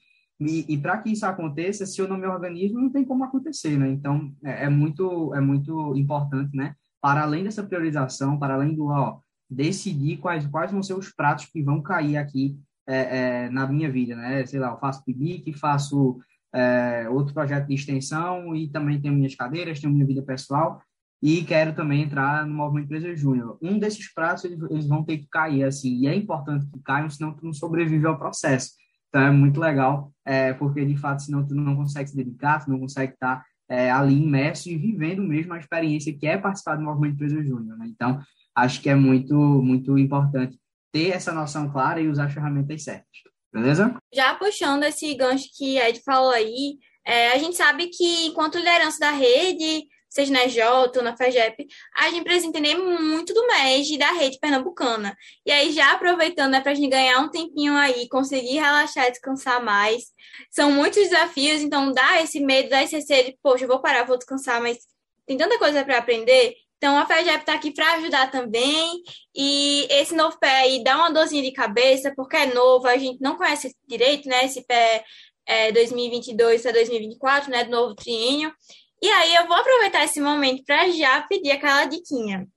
[0.45, 3.89] E, para que isso aconteça, se eu não me organizo, não tem como acontecer, né?
[3.89, 6.75] Então, é, é, muito, é muito importante, né?
[7.01, 11.45] Para além dessa priorização, para além do, ó, decidir quais, quais vão ser os pratos
[11.45, 14.45] que vão cair aqui é, é, na minha vida, né?
[14.45, 16.19] Sei lá, eu faço PIBIC, faço
[16.53, 20.81] é, outro projeto de extensão e também tenho minhas cadeiras, tenho minha vida pessoal
[21.23, 23.57] e quero também entrar no Movimento Empresa Júnior.
[23.61, 27.09] Um desses pratos eles, eles, vão ter que cair, assim, e é importante que caiam,
[27.09, 28.71] senão tu não sobrevive ao processo.
[29.13, 32.71] Então é muito legal, é, porque de fato, senão tu não consegue se dedicar, tu
[32.71, 36.83] não consegue estar é, ali imerso e vivendo mesmo a experiência que é participar do
[36.83, 37.77] Movimento Empresa Júnior.
[37.77, 37.85] Né?
[37.89, 38.19] Então,
[38.55, 40.57] acho que é muito, muito importante
[40.91, 43.05] ter essa noção clara e usar as ferramentas certas.
[43.53, 43.95] Beleza?
[44.11, 48.97] Já puxando esse gancho que Ed falou aí, é, a gente sabe que, enquanto liderança
[48.99, 50.59] da rede, seja na EJ
[50.95, 55.17] ou na FEGEP, a gente precisa entender muito do MEG e da rede pernambucana.
[55.43, 59.63] E aí, já aproveitando, né, para a gente ganhar um tempinho aí, conseguir relaxar, descansar
[59.63, 60.03] mais.
[60.51, 64.03] São muitos desafios, então dá esse medo, dá esse receio de, poxa, eu vou parar,
[64.03, 64.77] vou descansar, mas
[65.25, 66.55] tem tanta coisa para aprender.
[66.77, 69.01] Então, a FEGEP está aqui para ajudar também.
[69.35, 73.19] E esse novo pé aí dá uma dorzinha de cabeça, porque é novo, a gente
[73.19, 74.45] não conhece direito, né?
[74.45, 75.03] Esse pé
[75.45, 77.63] é 2022 a 2024, né?
[77.63, 78.53] Do novo triênio.
[79.03, 82.47] E aí eu vou aproveitar esse momento para já pedir aquela diquinha.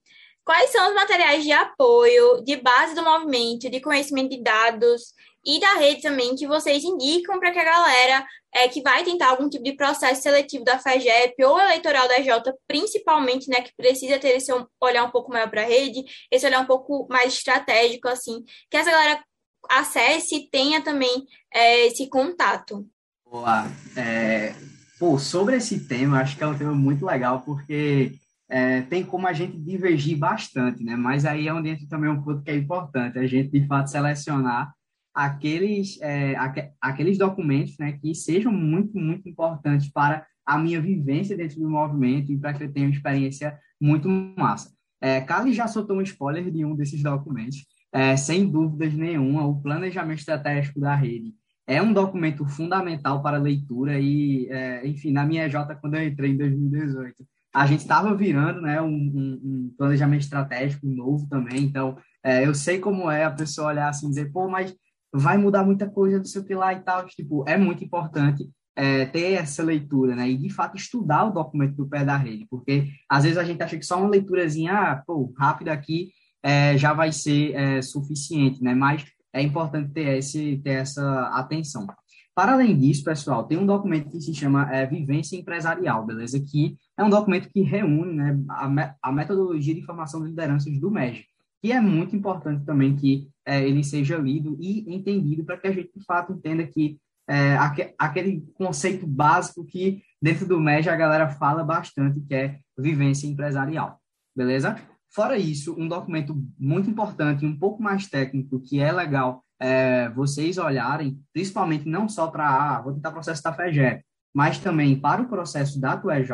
[0.45, 5.13] Quais são os materiais de apoio, de base do movimento, de conhecimento de dados
[5.45, 9.27] e da rede também que vocês indicam para que a galera é, que vai tentar
[9.27, 14.17] algum tipo de processo seletivo da FAGEP ou eleitoral da Jota, principalmente, né, que precisa
[14.17, 18.07] ter esse olhar um pouco maior para a rede, esse olhar um pouco mais estratégico,
[18.07, 19.21] assim, que essa galera
[19.69, 22.87] acesse e tenha também é, esse contato.
[23.29, 23.65] Boa.
[23.97, 24.55] É,
[24.99, 28.13] Pô, sobre esse tema, acho que é um tema muito legal, porque
[28.49, 30.95] é, tem como a gente divergir bastante, né?
[30.95, 33.91] Mas aí é onde entra também um ponto que é importante, a gente, de fato,
[33.91, 34.73] selecionar
[35.13, 41.37] aqueles, é, aqu aqueles documentos né, que sejam muito, muito importantes para a minha vivência
[41.37, 44.71] dentro do movimento e para que eu tenha uma experiência muito massa.
[44.99, 49.61] É, Kali já soltou um spoiler de um desses documentos, é, sem dúvidas nenhuma, o
[49.61, 51.35] planejamento estratégico da rede
[51.67, 56.31] é um documento fundamental para leitura e, é, enfim, na minha EJ, quando eu entrei
[56.31, 57.15] em 2018,
[57.53, 62.55] a gente estava virando né, um, um, um, planejamento estratégico novo também, então é, eu
[62.55, 64.73] sei como é a pessoa olhar assim e dizer, pô, mas
[65.13, 68.49] vai mudar muita coisa, não sei o que lá e tal, tipo, é muito importante
[68.73, 72.47] é, ter essa leitura, né, e de fato estudar o documento do pé da rede,
[72.49, 76.77] porque às vezes a gente acha que só uma leiturazinha, ah, pô, rápida aqui, é,
[76.77, 79.03] já vai ser é, suficiente, né, mas
[79.37, 81.87] é importante ter, esse, ter essa atenção.
[82.35, 86.39] Para além disso, pessoal, tem um documento que se chama é, Vivência Empresarial, beleza?
[86.39, 90.91] Que é um documento que reúne né, a, a metodologia de formação de lideranças do
[90.91, 91.25] MEG,
[91.61, 95.71] que é muito importante também que é, ele seja lido e entendido para que a
[95.71, 97.57] gente, de fato, entenda que é,
[97.97, 103.99] aquele conceito básico que dentro do MEG a galera fala bastante, que é vivência empresarial,
[104.35, 104.79] beleza?
[105.17, 110.59] Fora isso, um documento muito importante, um pouco mais técnico, que é legal é, vocês
[110.59, 115.27] olharem, principalmente não só para, ah, vou tentar processo da FEGEP, mas também para o
[115.27, 116.29] processo da TUEJ,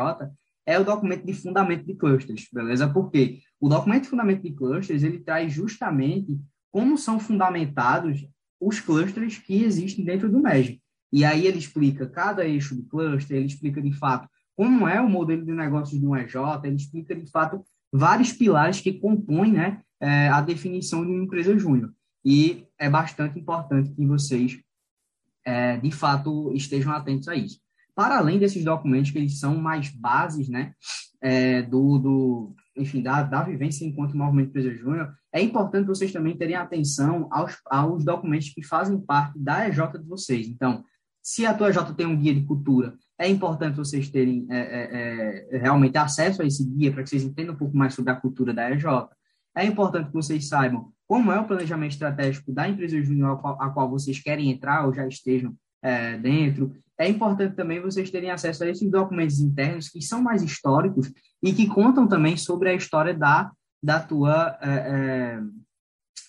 [0.65, 2.86] é o documento de fundamento de clusters, beleza?
[2.86, 6.38] Porque o documento de fundamento de clusters, ele traz justamente
[6.69, 8.28] como são fundamentados
[8.60, 10.82] os clusters que existem dentro do MEG.
[11.10, 15.10] E aí ele explica cada eixo do cluster, ele explica de fato como é o
[15.10, 20.27] modelo de negócios do EJ, ele explica de fato vários pilares que compõem né, é,
[20.29, 21.93] a definição de uma empresa júnior.
[22.25, 24.60] E é bastante importante que vocês,
[25.45, 27.60] é, de fato, estejam atentos a isso.
[27.95, 30.73] Para além desses documentos, que eles são mais bases né,
[31.21, 36.36] é, do, do, enfim, da, da vivência enquanto movimento empresa júnior, é importante vocês também
[36.36, 40.47] terem atenção aos, aos documentos que fazem parte da EJ de vocês.
[40.47, 40.84] Então,
[41.21, 45.48] se a tua EJ tem um guia de cultura é importante vocês terem é, é,
[45.52, 48.16] é, realmente acesso a esse guia para que vocês entendam um pouco mais sobre a
[48.16, 48.84] cultura da EJ.
[49.56, 53.62] É importante que vocês saibam como é o planejamento estratégico da empresa júnior a qual,
[53.62, 56.76] a qual vocês querem entrar ou já estejam é, dentro.
[56.98, 61.10] É importante também vocês terem acesso a esses documentos internos que são mais históricos
[61.42, 65.40] e que contam também sobre a história da, da, tua, é, é,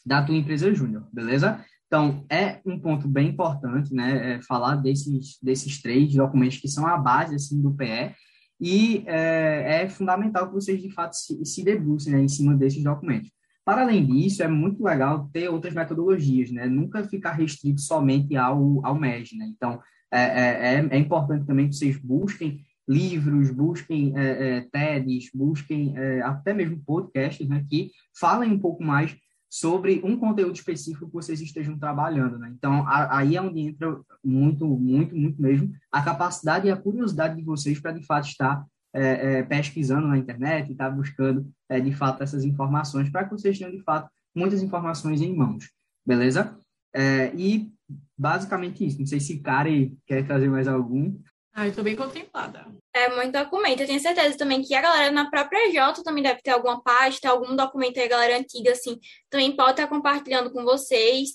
[0.07, 1.65] da tua empresa júnior, beleza?
[1.87, 6.87] Então, é um ponto bem importante, né, é falar desses, desses três documentos que são
[6.87, 8.15] a base, assim, do PE,
[8.61, 12.83] e é, é fundamental que vocês, de fato, se, se debrucem né, em cima desses
[12.83, 13.31] documentos.
[13.65, 18.85] Para além disso, é muito legal ter outras metodologias, né, nunca ficar restrito somente ao,
[18.85, 19.81] ao MEG, né, então,
[20.13, 25.97] é, é, é, é importante também que vocês busquem livros, busquem é, é, TEDs, busquem
[25.97, 29.17] é, até mesmo podcasts né, que falem um pouco mais
[29.55, 32.53] sobre um conteúdo específico que vocês estejam trabalhando, né?
[32.59, 37.37] Então, a, aí é onde entra muito, muito, muito mesmo a capacidade e a curiosidade
[37.37, 39.03] de vocês para, de fato, estar é,
[39.39, 43.71] é, pesquisando na internet, estar buscando, é, de fato, essas informações, para que vocês tenham,
[43.71, 45.71] de fato, muitas informações em mãos,
[46.05, 46.59] beleza?
[46.93, 47.71] É, e,
[48.19, 48.99] basicamente, isso.
[48.99, 51.17] Não sei se Kari quer trazer mais algum.
[51.57, 52.67] Ah, eu estou bem contemplada.
[52.93, 53.81] É muito documento.
[53.81, 57.31] Eu tenho certeza também que a galera na própria Jota também deve ter alguma página,
[57.31, 58.99] algum documento aí, galera antiga, assim,
[59.31, 61.31] também pode estar compartilhando com vocês.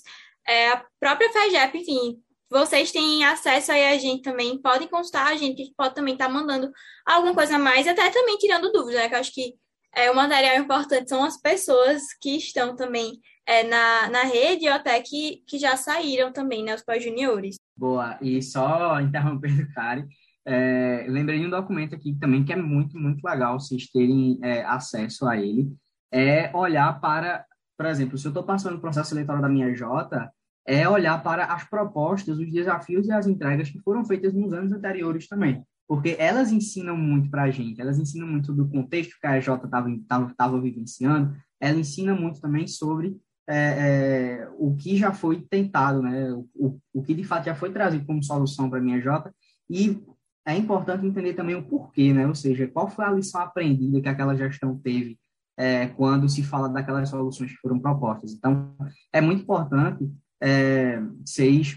[0.46, 5.36] É, a própria FEGEP, enfim, vocês têm acesso aí a gente também, podem consultar a
[5.36, 6.70] gente, a gente pode também estar mandando
[7.06, 9.08] alguma coisa a mais, até também tirando dúvidas, né?
[9.08, 9.54] Que eu acho que
[9.94, 14.74] é, o material importante são as pessoas que estão também é, na, na rede ou
[14.74, 17.56] até que, que já saíram também, né, os pós-juniores.
[17.76, 20.06] Boa, e só interrompendo, Kari,
[20.46, 24.64] é, lembrei de um documento aqui também que é muito, muito legal vocês terem é,
[24.64, 25.72] acesso a ele,
[26.12, 27.44] é olhar para,
[27.76, 30.30] por exemplo, se eu estou passando o processo eleitoral da minha Jota,
[30.66, 34.72] é olhar para as propostas, os desafios e as entregas que foram feitas nos anos
[34.72, 39.26] anteriores também, porque elas ensinam muito para a gente, elas ensinam muito do contexto que
[39.26, 43.16] a Jota estava vivenciando, ela ensina muito também sobre
[43.50, 46.32] é, é, o que já foi tentado, né?
[46.32, 49.34] O, o, o, que de fato já foi trazido como solução para a minha Jota
[49.68, 50.00] e
[50.46, 52.28] é importante entender também o porquê, né?
[52.28, 55.18] Ou seja, qual foi a lição aprendida que aquela gestão teve
[55.56, 58.32] é, quando se fala daquelas soluções que foram propostas.
[58.32, 58.74] Então,
[59.12, 60.08] é muito importante
[60.40, 61.76] é, vocês,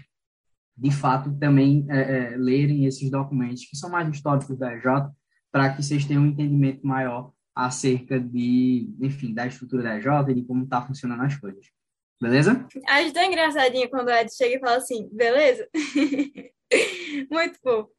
[0.78, 5.10] de fato, também é, é lerem esses documentos que são mais históricos da EJ,
[5.50, 10.44] para que vocês tenham um entendimento maior acerca de, enfim, da estrutura da e de
[10.44, 11.66] como está funcionando as coisas.
[12.20, 12.66] Beleza?
[12.86, 15.68] Acho tão engraçadinho quando o Ed chega e fala assim, beleza?
[17.30, 17.90] Muito fofo.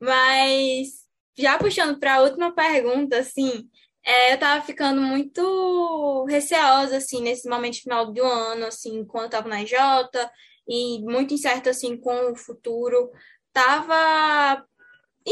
[0.00, 1.04] Mas,
[1.38, 3.68] já puxando para a última pergunta, assim,
[4.04, 9.30] é, eu tava ficando muito receosa, assim, nesse momento final do ano, assim, quando eu
[9.30, 9.74] tava na EJ,
[10.66, 13.10] e muito incerta, assim, com o futuro.
[13.52, 14.64] Tava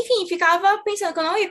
[0.01, 1.51] enfim, ficava pensando que eu não ia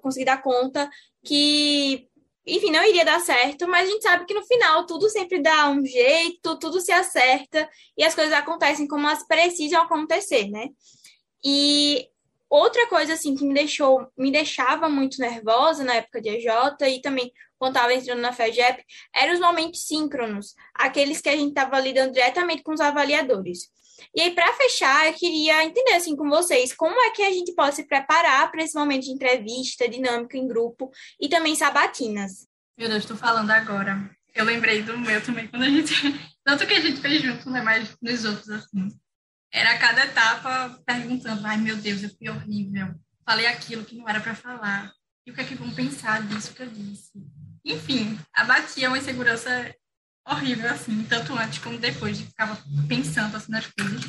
[0.00, 0.88] conseguir dar conta,
[1.24, 2.08] que,
[2.46, 5.68] enfim, não iria dar certo, mas a gente sabe que no final tudo sempre dá
[5.70, 10.68] um jeito, tudo se acerta e as coisas acontecem como elas precisam acontecer, né?
[11.44, 12.08] E
[12.48, 16.46] outra coisa, assim, que me deixou, me deixava muito nervosa na época de EJ
[16.88, 21.48] e também quando estava entrando na FEGEP, eram os momentos síncronos, aqueles que a gente
[21.48, 23.70] estava lidando diretamente com os avaliadores.
[24.14, 27.54] E aí, para fechar, eu queria entender assim com vocês como é que a gente
[27.54, 32.46] pode se preparar para esse momento de entrevista, dinâmico em grupo e também sabatinas.
[32.78, 34.10] Meu Deus, estou falando agora.
[34.34, 35.94] Eu lembrei do meu também, quando a gente.
[36.44, 37.62] Tanto que a gente fez junto, né?
[37.62, 38.88] Mas nos outros, assim.
[39.52, 42.94] Era cada etapa perguntando: ai meu Deus, eu fui horrível.
[43.24, 44.92] Falei aquilo que não era para falar.
[45.26, 47.12] E o que é que vão pensar disso que eu disse?
[47.64, 49.74] Enfim, abatia uma insegurança
[50.26, 52.58] horrível, assim, tanto antes como depois, de ficava
[52.88, 54.02] pensando, assim, nas coisas.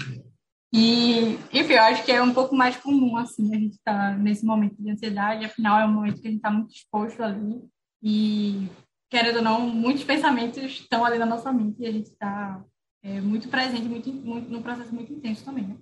[0.73, 4.17] E, enfim, eu acho que é um pouco mais comum, assim, a gente estar tá
[4.17, 7.61] nesse momento de ansiedade, afinal é um momento que a gente está muito exposto ali
[8.03, 8.67] e,
[9.09, 12.61] querendo ou não, muitos pensamentos estão ali na nossa mente e a gente está
[13.01, 15.77] é, muito presente, muito, muito, num processo muito intenso também, né?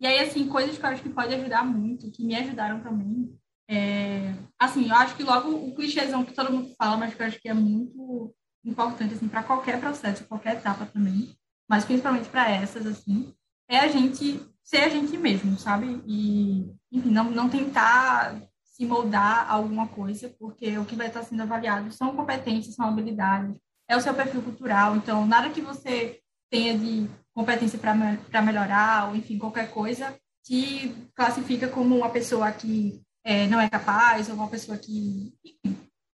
[0.00, 3.32] E aí, assim, coisas que eu acho que pode ajudar muito, que me ajudaram também,
[3.68, 7.26] é, assim, eu acho que logo o clichêzão que todo mundo fala, mas que eu
[7.26, 11.36] acho que é muito importante assim para qualquer processo, qualquer etapa também,
[11.68, 13.34] mas principalmente para essas assim,
[13.68, 16.02] é a gente ser a gente mesmo, sabe?
[16.06, 21.22] E enfim, não, não tentar se moldar a alguma coisa, porque o que vai estar
[21.22, 23.56] sendo avaliado são competências, são habilidades,
[23.88, 26.20] é o seu perfil cultural, então nada que você
[26.50, 33.00] tenha de competência para melhorar, ou enfim, qualquer coisa, te classifica como uma pessoa que
[33.24, 35.32] é, não é capaz, ou uma pessoa que,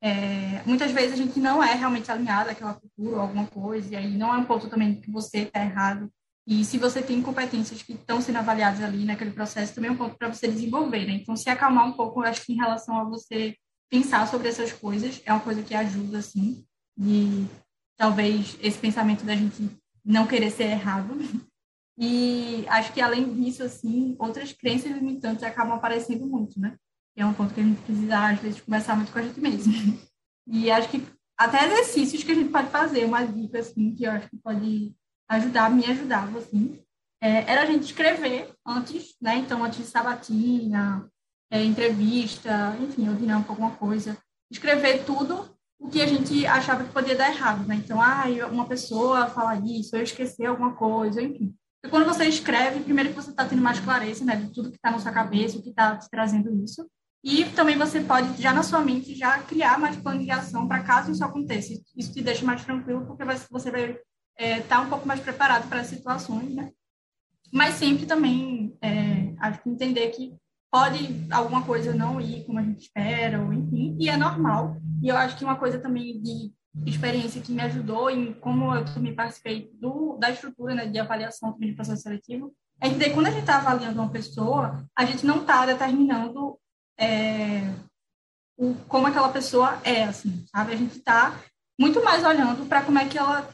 [0.01, 3.97] é, muitas vezes a gente não é realmente alinhado àquela cultura ou alguma coisa, e
[3.97, 6.11] aí não é um ponto também que você está errado.
[6.47, 9.97] E se você tem competências que estão sendo avaliadas ali naquele processo, também é um
[9.97, 11.13] ponto para você desenvolver, né?
[11.13, 13.55] Então, se acalmar um pouco, eu acho que em relação a você
[13.91, 16.65] pensar sobre essas coisas, é uma coisa que ajuda, assim,
[16.99, 17.47] e
[17.97, 19.71] talvez esse pensamento da gente
[20.05, 21.19] não querer ser errado.
[22.01, 26.77] E acho que, além disso, assim, outras crenças limitantes acabam aparecendo muito, né?
[27.19, 29.41] Que é um ponto que a gente precisa, às vezes, conversar muito com a gente
[29.41, 29.73] mesmo.
[30.51, 31.05] E acho que
[31.37, 34.95] até exercícios que a gente pode fazer, uma dica, assim, que eu acho que pode
[35.29, 36.81] ajudar, me ajudava, assim,
[37.21, 39.37] é, era a gente escrever antes, né?
[39.37, 41.07] Então, antes de sabatina,
[41.51, 44.17] é, entrevista, enfim, dinâmica, alguma coisa.
[44.51, 47.75] Escrever tudo o que a gente achava que podia dar errado, né?
[47.75, 51.55] Então, ah, uma pessoa fala isso, eu esqueci alguma coisa, enfim.
[51.85, 54.77] E quando você escreve, primeiro que você está tendo mais clareza, né, de tudo que
[54.77, 56.89] está na sua cabeça, o que está te trazendo isso.
[57.23, 60.83] E também você pode, já na sua mente, já criar mais planos de ação para
[60.83, 61.75] caso isso aconteça.
[61.97, 64.01] Isso te deixa mais tranquilo, porque você vai estar
[64.39, 66.71] é, tá um pouco mais preparado para as situações, né?
[67.53, 70.37] Mas sempre também, é, acho que entender que
[70.71, 74.77] pode alguma coisa não ir como a gente espera, ou enfim, e é normal.
[75.03, 76.53] E eu acho que uma coisa também de
[76.87, 81.57] experiência que me ajudou em como eu também participei do, da estrutura né, de avaliação
[81.59, 85.41] de processo seletivo, é que quando a gente está avaliando uma pessoa, a gente não
[85.41, 86.59] está determinando
[86.99, 87.63] é,
[88.57, 90.73] o, como aquela pessoa é, assim, sabe?
[90.73, 91.39] A gente está
[91.79, 93.49] muito mais olhando para como é que ela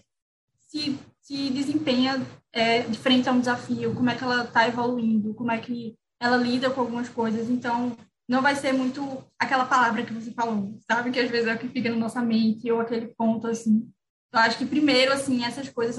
[0.69, 5.35] se, se desempenha é, de frente a um desafio, como é que ela está evoluindo,
[5.35, 7.51] como é que ela lida com algumas coisas.
[7.51, 11.11] Então, não vai ser muito aquela palavra que você falou, sabe?
[11.11, 13.91] Que às vezes é o que fica na nossa mente, ou aquele ponto, assim.
[14.33, 15.97] Eu acho que primeiro, assim, essas coisas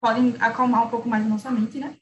[0.00, 1.96] podem acalmar um pouco mais a nossa mente, né?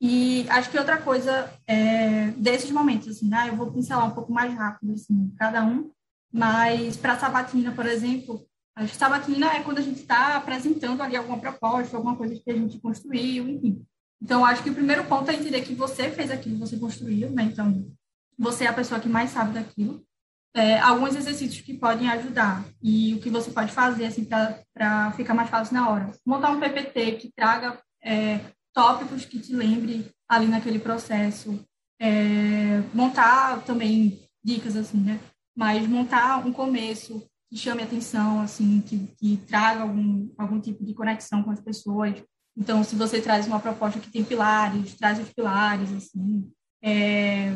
[0.00, 3.48] E acho que outra coisa é, desses momentos, assim, né?
[3.48, 5.90] Eu vou pincelar um pouco mais rápido, assim, cada um.
[6.32, 11.38] Mas para sabatina, por exemplo, a sabatina é quando a gente está apresentando ali alguma
[11.38, 13.84] proposta, alguma coisa que a gente construiu, enfim.
[14.22, 17.42] Então, acho que o primeiro ponto é entender que você fez aquilo, você construiu, né?
[17.44, 17.86] Então,
[18.38, 20.02] você é a pessoa que mais sabe daquilo.
[20.54, 25.34] É, alguns exercícios que podem ajudar e o que você pode fazer, assim, para ficar
[25.34, 26.10] mais fácil na hora.
[26.24, 28.40] Montar um PPT que traga é,
[28.74, 31.64] tópicos que te lembre ali naquele processo.
[32.00, 35.20] É, montar também dicas, assim, né?
[35.56, 40.94] Mas montar um começo que chame atenção, assim, que, que traga algum, algum tipo de
[40.94, 42.22] conexão com as pessoas.
[42.56, 46.50] Então, se você traz uma proposta que tem pilares, traz os pilares, assim.
[46.82, 47.54] É...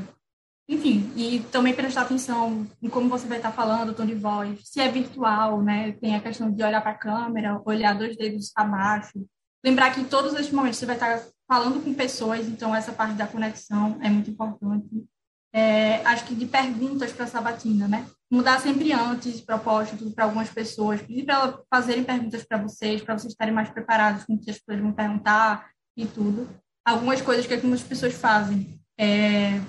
[0.68, 4.60] Enfim, e também prestar atenção em como você vai estar falando, o tom de voz.
[4.64, 5.92] Se é virtual, né?
[5.92, 9.26] Tem a questão de olhar para a câmera, olhar dois dedos abaixo.
[9.64, 13.14] Lembrar que em todos esses momentos você vai estar falando com pessoas, então essa parte
[13.14, 15.04] da conexão é muito importante.
[15.52, 18.06] É, acho que de perguntas para a sabatina, né?
[18.34, 23.16] mudar sempre antes propósito para algumas pessoas, pedir para elas fazerem perguntas para vocês, para
[23.16, 26.48] vocês estarem mais preparados com o que as pessoas vão perguntar e tudo.
[26.84, 28.80] Algumas coisas que algumas pessoas fazem.
[28.98, 29.60] É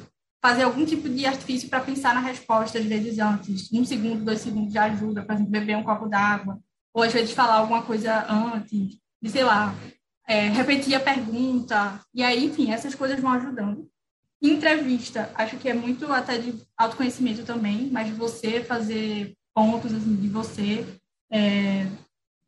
[0.43, 3.71] fazer algum tipo de artifício para pensar na resposta, às vezes antes.
[3.73, 6.59] Um segundo, dois segundos já ajuda, exemplo, beber um copo d'água.
[6.93, 9.73] Ou às vezes falar alguma coisa antes, de, sei lá,
[10.27, 11.99] é, repetir a pergunta.
[12.13, 13.89] E aí, enfim, essas coisas vão ajudando.
[14.39, 20.29] Entrevista, acho que é muito até de autoconhecimento também, mas você fazer pontos assim, de
[20.29, 20.85] você.
[21.31, 21.87] É,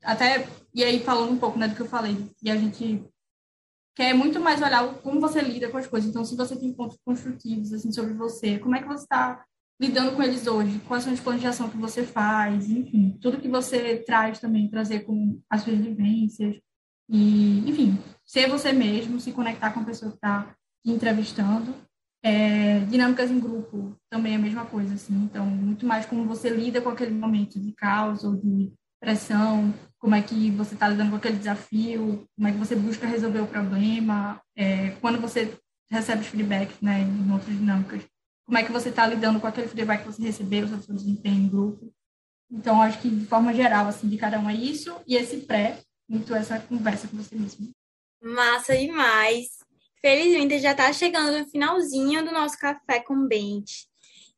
[0.03, 3.03] até, e aí falando um pouco né, do que eu falei, e a gente
[3.95, 6.07] quer muito mais olhar como você lida com as coisas.
[6.07, 9.43] Então, se você tem pontos construtivos assim, sobre você, como é que você está
[9.81, 10.79] lidando com eles hoje?
[10.87, 12.69] Quais são as planejações que você faz?
[12.69, 16.55] Enfim, tudo que você traz também, trazer com as suas vivências.
[17.09, 20.55] E, enfim, ser você mesmo, se conectar com a pessoa que está
[20.85, 21.73] entrevistando.
[22.23, 25.13] É, dinâmicas em grupo também é a mesma coisa, assim.
[25.23, 30.15] Então, muito mais como você lida com aquele momento de caos ou de pressão, como
[30.15, 33.47] é que você está lidando com aquele desafio, como é que você busca resolver o
[33.47, 35.57] problema, é, quando você
[35.89, 38.03] recebe os feedbacks, né, em outras dinâmicas,
[38.45, 41.43] como é que você está lidando com aquele feedback que você recebeu sobre seu desempenho
[41.43, 41.93] em grupo.
[42.51, 45.79] Então, acho que de forma geral, assim, de cada um é isso, e esse pré,
[46.07, 47.71] muito essa conversa com você mesmo.
[48.21, 49.57] Massa demais!
[50.01, 53.87] Felizmente já está chegando no finalzinho do nosso café com Bente.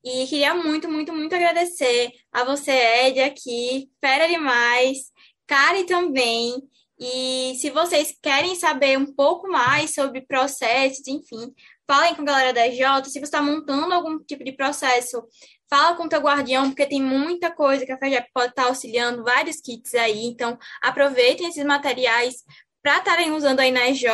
[0.04, 5.12] E queria muito, muito, muito agradecer a você, Ed, aqui, fera demais,
[5.46, 6.56] Kari também.
[6.98, 11.54] E se vocês querem saber um pouco mais sobre processos, enfim,
[11.88, 13.06] falem com a galera da EJ.
[13.06, 15.22] Se você está montando algum tipo de processo,
[15.70, 18.68] fala com o teu guardião, porque tem muita coisa que a FEJEP pode estar tá
[18.70, 20.26] auxiliando, vários kits aí.
[20.26, 22.44] Então, aproveitem esses materiais
[22.82, 24.06] para estarem usando aí na EJ.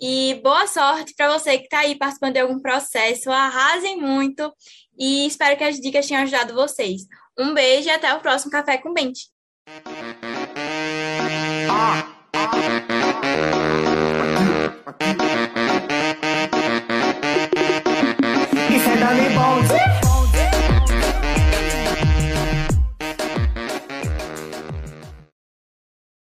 [0.00, 3.30] E boa sorte para você que está aí participando de algum processo.
[3.30, 4.52] Arrasem muito
[4.98, 7.02] e espero que as dicas tenham ajudado vocês.
[7.38, 9.30] Um beijo e até o próximo Café com Bente.
[11.70, 12.82] Ah.